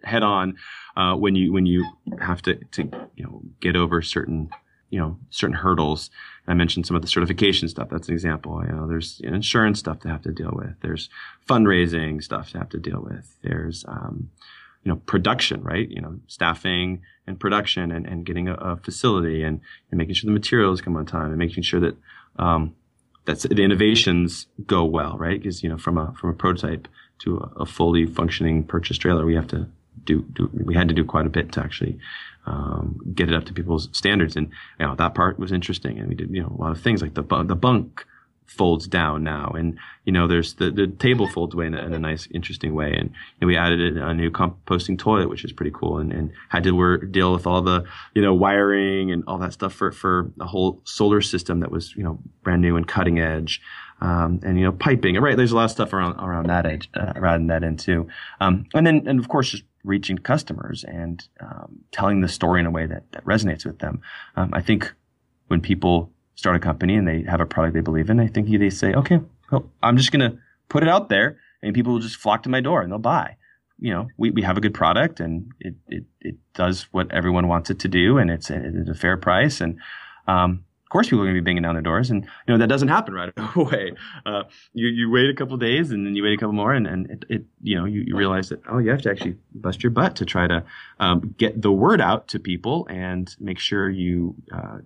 [0.04, 0.56] head on
[0.96, 1.84] uh, when you when you
[2.20, 2.82] have to to
[3.16, 4.50] you know get over certain
[4.90, 6.10] you know certain hurdles.
[6.46, 7.88] I mentioned some of the certification stuff.
[7.90, 8.62] That's an example.
[8.66, 10.80] You know, there's insurance stuff to have to deal with.
[10.80, 11.08] There's
[11.48, 13.36] fundraising stuff to have to deal with.
[13.42, 14.30] There's um,
[14.84, 15.88] you know production, right?
[15.88, 20.28] You know, staffing and production and, and getting a, a facility and, and making sure
[20.28, 21.96] the materials come on time and making sure that
[22.38, 22.74] um,
[23.24, 25.40] that's the innovations go well, right?
[25.40, 26.88] Because you know, from a from a prototype
[27.20, 29.68] to a, a fully functioning purchase trailer, we have to
[30.04, 31.98] do, do we had to do quite a bit to actually
[32.46, 34.36] um, get it up to people's standards.
[34.36, 35.98] And you know, that part was interesting.
[35.98, 38.06] And we did you know a lot of things like the the bunk
[38.50, 41.94] folds down now, and you know there's the the table folds away in a, in
[41.94, 42.92] a nice interesting way.
[42.92, 43.10] And,
[43.40, 46.72] and, we added a new composting toilet, which is pretty cool, and, and had to
[46.72, 47.84] work, deal with all the
[48.14, 51.94] you know wiring and all that stuff for for a whole solar system that was
[51.94, 53.62] you know brand new and cutting edge.
[54.02, 55.16] Um, and you know piping.
[55.16, 58.08] Right, there's a lot of stuff around around that edge uh, around that end too.
[58.40, 62.66] Um, and then and of course just reaching customers and um, telling the story in
[62.66, 64.02] a way that, that resonates with them.
[64.36, 64.92] Um, I think
[65.48, 68.48] when people start a company and they have a product they believe in, I think
[68.48, 69.20] they say, okay,
[69.52, 72.48] well, I'm just going to put it out there and people will just flock to
[72.48, 73.36] my door and they'll buy.
[73.78, 77.46] You know, we, we have a good product and it, it, it does what everyone
[77.46, 79.60] wants it to do and it's, it's a fair price.
[79.60, 79.78] And,
[80.26, 82.58] um, of course people are going to be banging down their doors and you know
[82.58, 83.92] that doesn't happen right away
[84.26, 84.42] uh,
[84.74, 87.08] you, you wait a couple days and then you wait a couple more and, and
[87.08, 89.90] it, it you know you, you, realize that oh you have to actually bust your
[89.90, 90.64] butt to try to
[90.98, 94.78] um, get the word out to people and make sure you uh,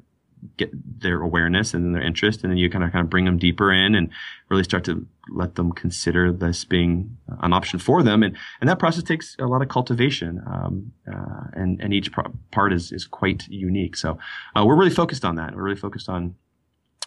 [0.57, 3.39] get their awareness and their interest, and then you kind of kind of bring them
[3.39, 4.11] deeper in and
[4.49, 8.23] really start to let them consider this being an option for them.
[8.23, 12.33] And and that process takes a lot of cultivation, um, uh, and and each pro-
[12.51, 13.97] part is is quite unique.
[13.97, 14.19] So
[14.57, 15.55] uh, we're really focused on that.
[15.55, 16.35] We're really focused on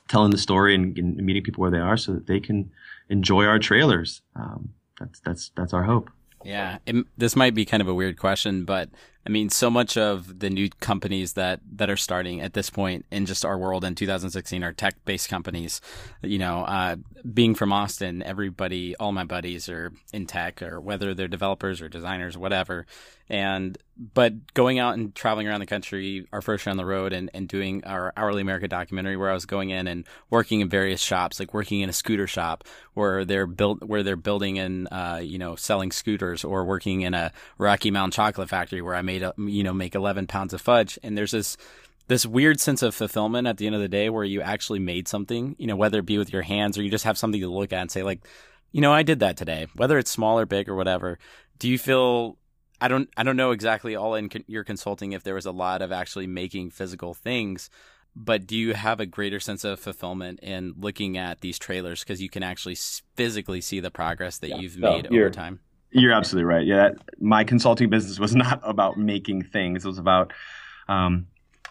[0.07, 2.71] telling the story and, and, meeting people where they are, so that they can
[3.09, 4.21] enjoy our trailers.
[4.35, 4.69] Um,
[4.99, 6.09] that's that's that's our hope.
[6.43, 8.89] Yeah, it, this might be kind of a weird question, but
[9.27, 13.05] I mean, so much of the new companies that that are starting at this point
[13.11, 15.81] in just our world in 2016 are tech-based companies.
[16.21, 16.95] You know, uh,
[17.33, 21.89] being from Austin, everybody, all my buddies are in tech, or whether they're developers or
[21.89, 22.85] designers, whatever.
[23.29, 27.11] And but going out and traveling around the country, our first year on the road,
[27.11, 30.69] and, and doing our hourly America documentary, where I was going in and working in
[30.69, 32.63] various shops, like working in a scooter shop
[32.93, 37.13] where they're built where they're building and uh, you know selling scooters, or working in
[37.13, 40.53] a Rocky Mountain chocolate factory where I made a, uh, you know make 11 pounds
[40.53, 41.57] of fudge, and there's this
[42.07, 45.07] this weird sense of fulfillment at the end of the day where you actually made
[45.07, 47.49] something, you know, whether it be with your hands or you just have something to
[47.49, 48.25] look at and say like,
[48.71, 51.19] you know, I did that today, whether it's small or big or whatever.
[51.59, 52.37] Do you feel
[52.79, 55.51] I don't I don't know exactly all in con- your consulting if there was a
[55.51, 57.69] lot of actually making physical things,
[58.15, 62.21] but do you have a greater sense of fulfillment in looking at these trailers because
[62.21, 62.77] you can actually
[63.15, 64.57] physically see the progress that yeah.
[64.57, 65.59] you've made over time?
[65.91, 66.65] You're absolutely right.
[66.65, 70.33] Yeah, my consulting business was not about making things; it was about
[70.87, 71.27] um,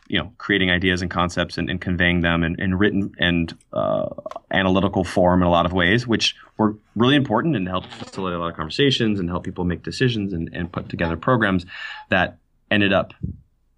[0.08, 4.08] you know creating ideas and concepts and, and conveying them in, in written and uh,
[4.50, 8.40] analytical form in a lot of ways, which were really important and helped facilitate a
[8.40, 11.66] lot of conversations and help people make decisions and, and put together programs
[12.08, 12.38] that
[12.70, 13.12] ended up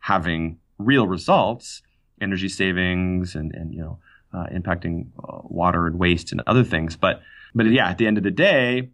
[0.00, 1.82] having real results,
[2.20, 3.98] energy savings, and and you know
[4.32, 6.96] uh, impacting uh, water and waste and other things.
[6.96, 7.22] But
[7.54, 8.90] but yeah, at the end of the day,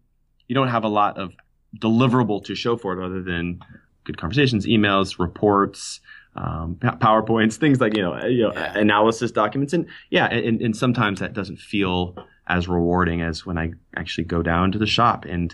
[0.55, 1.33] you don't have a lot of
[1.81, 3.59] deliverable to show for it other than
[4.05, 5.99] good conversations, emails, reports,
[6.37, 8.79] um, PowerPoints, things like you know, you know yeah.
[8.79, 13.73] analysis documents, and yeah, and, and sometimes that doesn't feel as rewarding as when I
[13.97, 15.53] actually go down to the shop and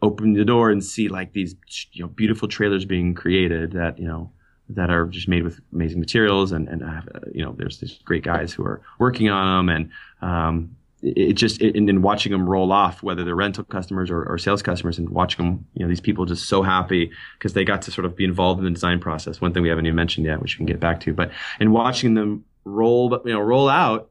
[0.00, 1.54] open the door and see like these
[1.92, 4.30] you know beautiful trailers being created that you know
[4.70, 7.02] that are just made with amazing materials, and and uh,
[7.34, 9.90] you know, there's these great guys who are working on them, and
[10.22, 14.38] um, it, just and then watching them roll off, whether they're rental customers or, or,
[14.38, 17.82] sales customers, and watching them, you know, these people just so happy because they got
[17.82, 19.40] to sort of be involved in the design process.
[19.40, 21.72] One thing we haven't even mentioned yet, which we can get back to, but in
[21.72, 24.10] watching them roll, you know, roll out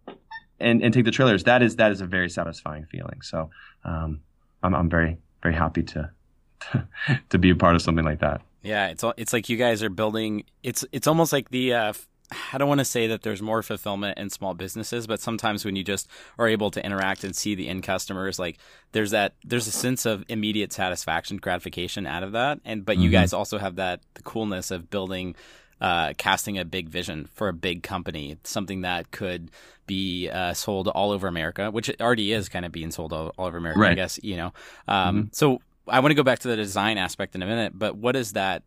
[0.60, 3.22] and, and take the trailers, that is that is a very satisfying feeling.
[3.22, 3.50] So
[3.84, 4.22] um,
[4.64, 6.10] I'm I'm very very happy to
[7.30, 8.42] to be a part of something like that.
[8.62, 10.44] Yeah, it's it's like you guys are building.
[10.64, 11.74] It's it's almost like the.
[11.74, 11.94] Uh,
[12.54, 15.76] I don't want to say that there's more fulfillment in small businesses, but sometimes when
[15.76, 18.58] you just are able to interact and see the end customers, like
[18.92, 22.60] there's that there's a sense of immediate satisfaction, gratification out of that.
[22.66, 23.06] And but mm-hmm.
[23.06, 25.36] you guys also have that the coolness of building
[25.82, 29.50] uh, casting a big vision for a big company, something that could
[29.88, 33.34] be uh, sold all over America, which it already is kind of being sold all,
[33.38, 33.92] all over America, right.
[33.92, 34.54] I guess, you know.
[34.88, 35.28] Um, mm-hmm.
[35.32, 38.16] So I want to go back to the design aspect in a minute, but what
[38.16, 38.64] is that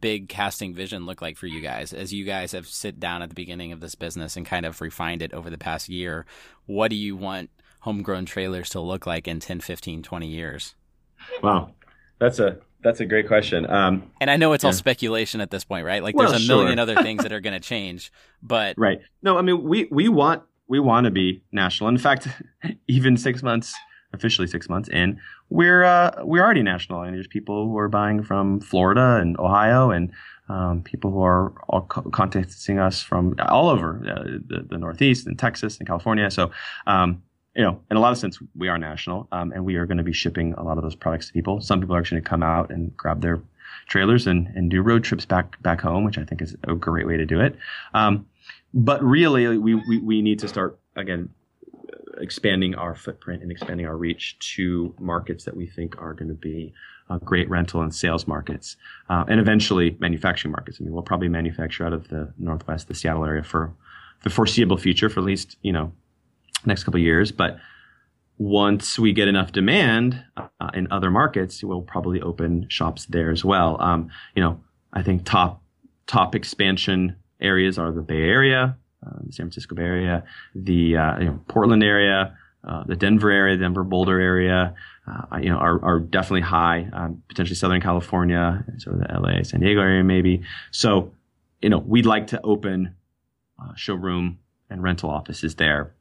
[0.00, 3.28] big casting vision look like for you guys as you guys have sit down at
[3.28, 6.26] the beginning of this business and kind of refined it over the past year?
[6.66, 10.74] What do you want homegrown trailers to look like in 10, 15, 20 years?
[11.42, 11.74] Wow.
[12.18, 13.68] That's a that's a great question.
[13.68, 14.68] Um, and I know it's yeah.
[14.68, 16.02] all speculation at this point, right?
[16.02, 19.00] Like well, there's a million other things that are going to change, but right.
[19.22, 21.88] No, I mean we we want we want to be national.
[21.88, 22.28] In fact,
[22.88, 23.74] even six months
[24.12, 25.20] officially six months in,
[25.50, 27.02] we're uh, we're already national.
[27.02, 30.12] And there's people who are buying from Florida and Ohio, and
[30.48, 35.26] um, people who are all co- contacting us from all over uh, the, the, Northeast
[35.26, 36.30] and Texas and California.
[36.30, 36.50] So.
[36.86, 37.22] Um,
[37.54, 39.98] you know, in a lot of sense, we are national, um, and we are going
[39.98, 41.60] to be shipping a lot of those products to people.
[41.60, 43.42] Some people are actually going to come out and grab their
[43.88, 47.06] trailers and, and do road trips back back home, which I think is a great
[47.06, 47.54] way to do it.
[47.92, 48.26] Um,
[48.72, 51.28] but really, we, we, we need to start again
[52.18, 56.34] expanding our footprint and expanding our reach to markets that we think are going to
[56.34, 56.72] be
[57.10, 58.76] uh, great rental and sales markets,
[59.08, 60.78] uh, and eventually manufacturing markets.
[60.80, 63.72] I mean, we'll probably manufacture out of the Northwest, the Seattle area for
[64.22, 65.92] the foreseeable future, for at least you know
[66.64, 67.32] next couple years.
[67.32, 67.58] But
[68.38, 73.44] once we get enough demand uh, in other markets, we'll probably open shops there as
[73.44, 73.80] well.
[73.80, 74.60] Um, you know,
[74.92, 75.62] I think top
[76.06, 81.18] top expansion areas are the Bay Area, uh, the San Francisco Bay Area, the uh,
[81.18, 82.36] you know, Portland area,
[82.66, 84.74] uh, the Denver area, Denver Boulder area,
[85.06, 86.88] uh, you know, are, are definitely high.
[86.92, 90.42] Um, potentially Southern California, sort of the LA, San Diego area, maybe.
[90.70, 91.12] So,
[91.60, 92.94] you know, we'd like to open
[93.60, 94.38] uh, showroom
[94.70, 95.92] and rental offices there,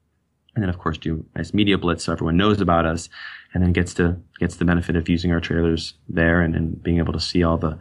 [0.56, 3.10] and then of course do nice media blitz so everyone knows about us,
[3.54, 7.00] and then gets to gets the benefit of using our trailers there and, and being
[7.00, 7.78] able to see all the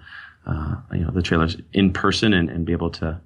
[0.92, 3.20] you know the trailers in person and, and be able to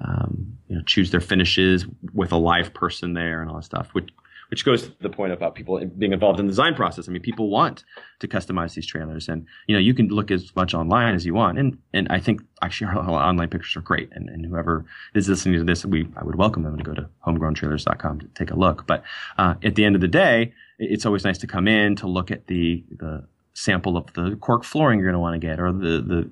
[0.00, 3.90] um, you know, choose their finishes with a live person there and all that stuff,
[3.92, 4.10] which
[4.50, 7.08] which goes to the point about people being involved in the design process.
[7.08, 7.84] I mean, people want
[8.20, 11.34] to customize these trailers, and you know, you can look as much online as you
[11.34, 15.28] want, and and I think actually our online pictures are great, and, and whoever is
[15.28, 18.56] listening to this, we I would welcome them to go to homegrowntrailers.com to take a
[18.56, 18.86] look.
[18.86, 19.02] But
[19.38, 22.30] uh, at the end of the day, it's always nice to come in to look
[22.30, 25.72] at the the sample of the cork flooring you're going to want to get, or
[25.72, 26.30] the the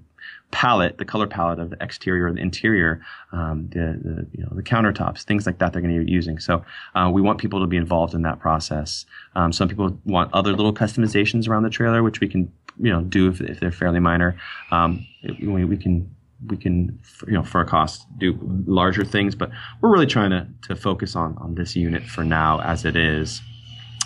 [0.53, 3.01] palette, the color palette of the exterior or the interior,
[3.33, 6.38] um, the, the, you know the countertops, things like that they're going to be using.
[6.38, 6.64] So
[6.95, 9.07] uh, we want people to be involved in that process.
[9.35, 13.03] Um, some people want other little customizations around the trailer, which we can you know
[13.03, 14.38] do if, if they're fairly minor.
[14.71, 15.07] Um,
[15.40, 16.14] we, we can
[16.49, 20.47] we can you know for a cost do larger things, but we're really trying to
[20.68, 23.40] to focus on on this unit for now as it is.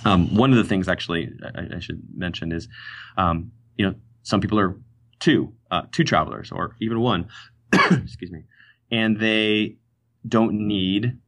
[0.04, 2.68] Um, one of the things actually I, I should mention is,
[3.16, 4.76] um, you know, some people are
[5.20, 7.28] two, uh, two travelers, or even one,
[7.72, 8.44] excuse me,
[8.90, 9.76] and they
[10.26, 11.18] don't need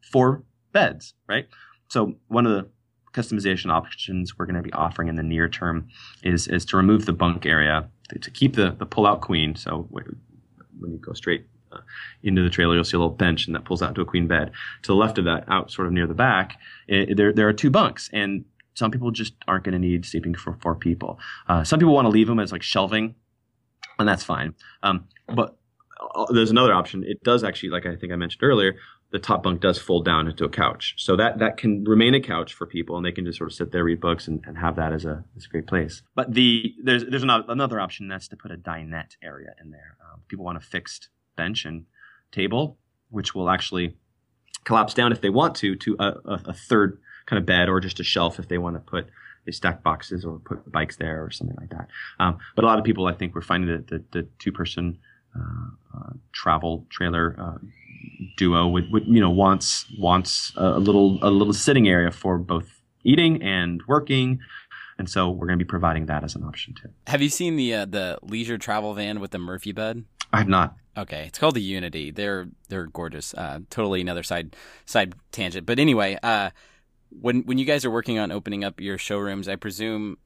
[0.00, 1.48] four beds, right?
[1.88, 2.68] So one of the
[3.12, 5.88] customization options we're going to be offering in the near term
[6.22, 7.88] is is to remove the bunk area
[8.20, 9.56] to, keep the the pull out queen.
[9.56, 11.78] So when you go straight uh,
[12.22, 14.26] into the trailer, you'll see a little bench, and that pulls out to a queen
[14.26, 14.52] bed.
[14.82, 17.52] To the left of that, out sort of near the back, it, there there are
[17.52, 21.18] two bunks, and some people just aren't going to need sleeping for four people.
[21.48, 23.14] Uh, some people want to leave them as like shelving
[24.00, 24.54] and that's fine.
[24.82, 25.56] Um, but
[26.14, 27.04] uh, there's another option.
[27.04, 28.76] It does actually, like I think I mentioned earlier,
[29.12, 32.20] the top bunk does fold down into a couch, so that that can remain a
[32.20, 34.56] couch for people, and they can just sort of sit there, read books, and, and
[34.56, 36.02] have that as a as a great place.
[36.14, 39.96] But the there's there's another, another option that's to put a dinette area in there.
[40.04, 41.86] Um, people want a fixed bench and
[42.30, 42.78] table,
[43.10, 43.96] which will actually
[44.64, 47.80] collapse down if they want to to a, a, a third kind of bed or
[47.80, 49.06] just a shelf if they want to put
[49.46, 51.88] they stack boxes or put bikes there or something like that.
[52.18, 54.98] Um, but a lot of people, I think, we're finding that the, the two person
[55.36, 57.58] uh, uh, travel trailer uh,
[58.36, 62.80] duo would, would, you know wants wants a little a little sitting area for both
[63.04, 64.40] eating and working.
[64.98, 66.90] And so we're going to be providing that as an option too.
[67.06, 70.04] Have you seen the uh, the leisure travel van with the Murphy bed?
[70.32, 70.76] I have not.
[70.96, 72.10] Okay, it's called the Unity.
[72.10, 73.32] They're they're gorgeous.
[73.34, 76.50] Uh, totally another side side tangent, but anyway, uh,
[77.10, 80.18] when when you guys are working on opening up your showrooms, I presume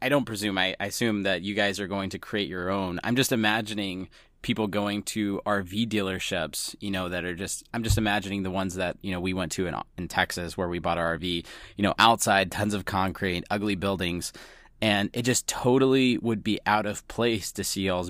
[0.00, 2.98] I don't presume I, I assume that you guys are going to create your own.
[3.04, 4.08] I'm just imagining
[4.42, 8.76] people going to RV dealerships, you know, that are just I'm just imagining the ones
[8.76, 11.44] that, you know, we went to in in Texas where we bought our RV,
[11.76, 14.32] you know, outside tons of concrete, ugly buildings,
[14.80, 18.08] and it just totally would be out of place to see all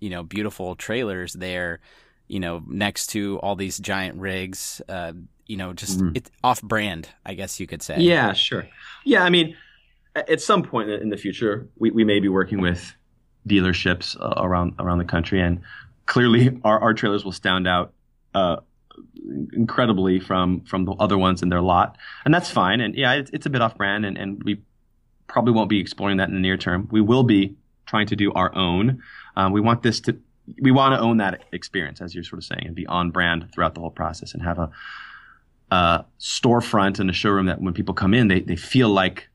[0.00, 1.80] you know, beautiful trailers there,
[2.28, 5.12] you know, next to all these giant rigs, uh,
[5.46, 6.16] you know, just mm.
[6.16, 7.98] it's off brand, I guess you could say.
[7.98, 8.68] Yeah, sure.
[9.04, 9.56] Yeah, I mean,
[10.14, 12.94] at some point in the future, we, we may be working with
[13.46, 15.60] dealerships uh, around around the country, and
[16.06, 17.92] clearly our, our trailers will stand out
[18.34, 18.56] uh,
[19.52, 22.80] incredibly from from the other ones in their lot, and that's fine.
[22.80, 24.62] And yeah, it's, it's a bit off brand, and, and we
[25.26, 26.88] probably won't be exploring that in the near term.
[26.90, 29.02] We will be trying to do our own.
[29.36, 30.18] Um, we want this to
[30.60, 33.48] we want to own that experience, as you're sort of saying, and be on brand
[33.52, 34.70] throughout the whole process, and have a,
[35.70, 39.28] a storefront and a showroom that when people come in, they they feel like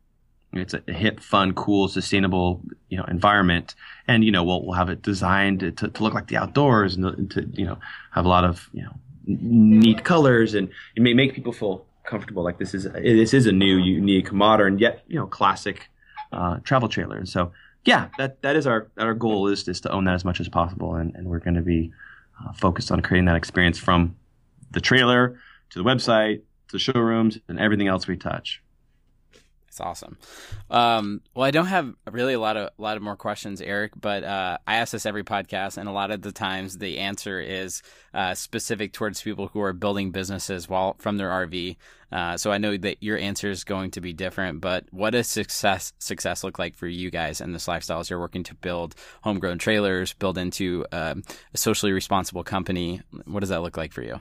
[0.53, 3.73] it's a hip, fun, cool, sustainable, you know, environment.
[4.07, 7.31] And, you know, we'll, we'll have it designed to, to look like the outdoors and
[7.31, 7.77] to, you know,
[8.11, 8.93] have a lot of, you know,
[9.25, 12.43] neat colors and it may make people feel comfortable.
[12.43, 15.87] Like this is, this is a new, unique, modern, yet, you know, classic,
[16.33, 17.15] uh, travel trailer.
[17.15, 17.53] And so,
[17.85, 20.49] yeah, that, that is our, our goal is, is to own that as much as
[20.49, 20.95] possible.
[20.95, 21.93] And, and we're going to be
[22.43, 24.17] uh, focused on creating that experience from
[24.71, 25.39] the trailer
[25.71, 28.61] to the website to showrooms and everything else we touch.
[29.71, 30.17] It's awesome.
[30.69, 33.93] Um, well, I don't have really a lot of a lot of more questions, Eric,
[33.95, 37.39] but uh, I ask this every podcast, and a lot of the times the answer
[37.39, 37.81] is
[38.13, 41.77] uh, specific towards people who are building businesses while from their RV.
[42.11, 45.29] Uh, so I know that your answer is going to be different, but what does
[45.29, 48.93] success success look like for you guys in this lifestyle as you're working to build
[49.23, 53.01] homegrown trailers, build into um, a socially responsible company?
[53.23, 54.19] What does that look like for you?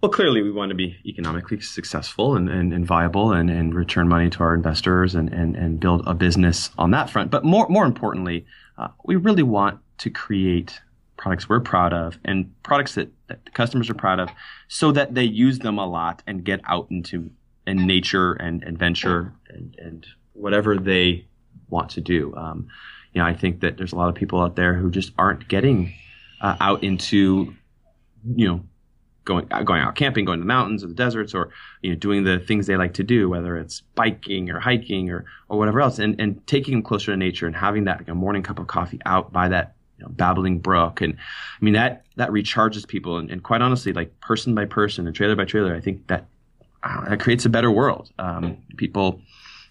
[0.00, 4.08] Well, clearly, we want to be economically successful and, and, and viable and, and return
[4.08, 7.30] money to our investors and, and, and build a business on that front.
[7.30, 8.46] But more, more importantly,
[8.78, 10.80] uh, we really want to create
[11.18, 14.30] products we're proud of and products that, that customers are proud of
[14.68, 17.30] so that they use them a lot and get out into
[17.66, 21.26] in nature and adventure and, and whatever they
[21.68, 22.34] want to do.
[22.36, 22.68] Um,
[23.12, 25.46] you know, I think that there's a lot of people out there who just aren't
[25.46, 25.92] getting
[26.40, 27.54] uh, out into,
[28.34, 28.64] you know,
[29.24, 31.50] going going out camping, going to the mountains or the deserts, or
[31.82, 35.24] you know doing the things they like to do, whether it's biking or hiking or
[35.48, 38.14] or whatever else, and and taking them closer to nature and having that like a
[38.14, 42.04] morning cup of coffee out by that you know, babbling brook, and I mean that
[42.16, 45.74] that recharges people, and, and quite honestly, like person by person and trailer by trailer,
[45.74, 46.26] I think that
[46.82, 48.10] uh, that creates a better world.
[48.18, 49.20] Um, people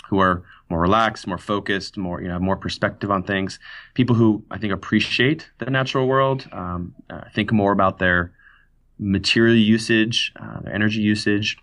[0.07, 3.59] who are more relaxed, more focused, more you know, more perspective on things.
[3.95, 8.31] People who I think appreciate the natural world, um, uh, think more about their
[8.99, 11.57] material usage, uh, their energy usage,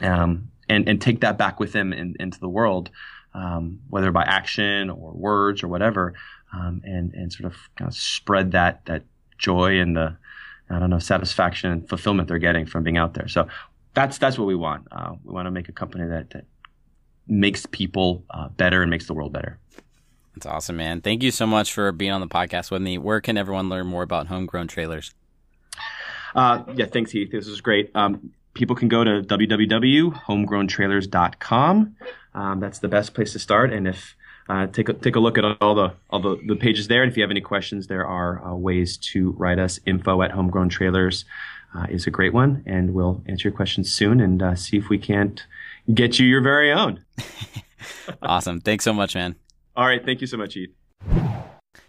[0.00, 2.90] um, and and take that back with them in, into the world,
[3.34, 6.14] um, whether by action or words or whatever,
[6.52, 9.04] um, and and sort of kind of spread that that
[9.38, 10.16] joy and the
[10.70, 13.28] I don't know satisfaction and fulfillment they're getting from being out there.
[13.28, 13.48] So
[13.94, 14.88] that's that's what we want.
[14.90, 16.46] Uh, we want to make a company that that
[17.28, 19.58] makes people uh, better and makes the world better.
[20.34, 21.02] That's awesome, man.
[21.02, 22.96] Thank you so much for being on the podcast with me.
[22.96, 25.12] Where can everyone learn more about homegrown trailers?
[26.34, 27.30] Uh, yeah, thanks, Heath.
[27.30, 27.90] This is great.
[27.94, 31.96] Um, people can go to www.homegrowntrailers.com.
[32.34, 33.72] Um, that's the best place to start.
[33.72, 34.16] And if
[34.48, 37.02] uh, take a, take a look at all the all the, the pages there.
[37.02, 39.80] And if you have any questions, there are uh, ways to write us.
[39.86, 41.24] Info at Homegrown Trailers
[41.74, 44.88] uh, is a great one, and we'll answer your questions soon and uh, see if
[44.88, 45.44] we can't
[45.92, 47.04] get you your very own.
[48.22, 48.60] awesome.
[48.60, 49.36] Thanks so much, man.
[49.76, 50.04] All right.
[50.04, 51.42] Thank you so much, Heath.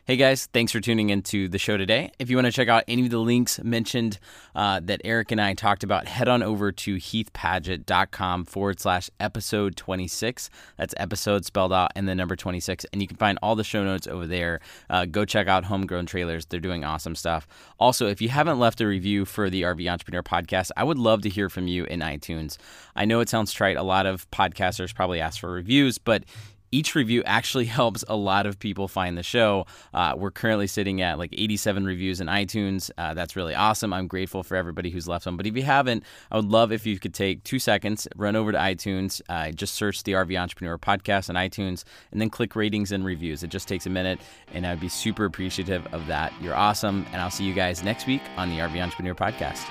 [0.05, 2.11] Hey guys, thanks for tuning into the show today.
[2.19, 4.19] If you want to check out any of the links mentioned
[4.53, 9.77] uh, that Eric and I talked about, head on over to heathpadgett.com forward slash episode
[9.77, 10.49] 26.
[10.75, 12.85] That's episode spelled out and the number 26.
[12.91, 14.59] And you can find all the show notes over there.
[14.89, 16.47] Uh, go check out Homegrown Trailers.
[16.47, 17.47] They're doing awesome stuff.
[17.79, 21.21] Also, if you haven't left a review for the RV Entrepreneur podcast, I would love
[21.21, 22.57] to hear from you in iTunes.
[22.93, 23.77] I know it sounds trite.
[23.77, 26.25] A lot of podcasters probably ask for reviews, but
[26.73, 29.65] each review actually helps a lot of people find the show.
[29.93, 32.89] Uh, we're currently sitting at like 87 reviews in iTunes.
[32.97, 33.93] Uh, that's really awesome.
[33.93, 35.37] I'm grateful for everybody who's left them.
[35.37, 38.51] But if you haven't, I would love if you could take two seconds, run over
[38.51, 42.91] to iTunes, uh, just search the RV Entrepreneur podcast on iTunes, and then click ratings
[42.91, 43.43] and reviews.
[43.43, 44.19] It just takes a minute,
[44.51, 46.33] and I'd be super appreciative of that.
[46.41, 47.05] You're awesome.
[47.11, 49.63] And I'll see you guys next week on the RV Entrepreneur podcast.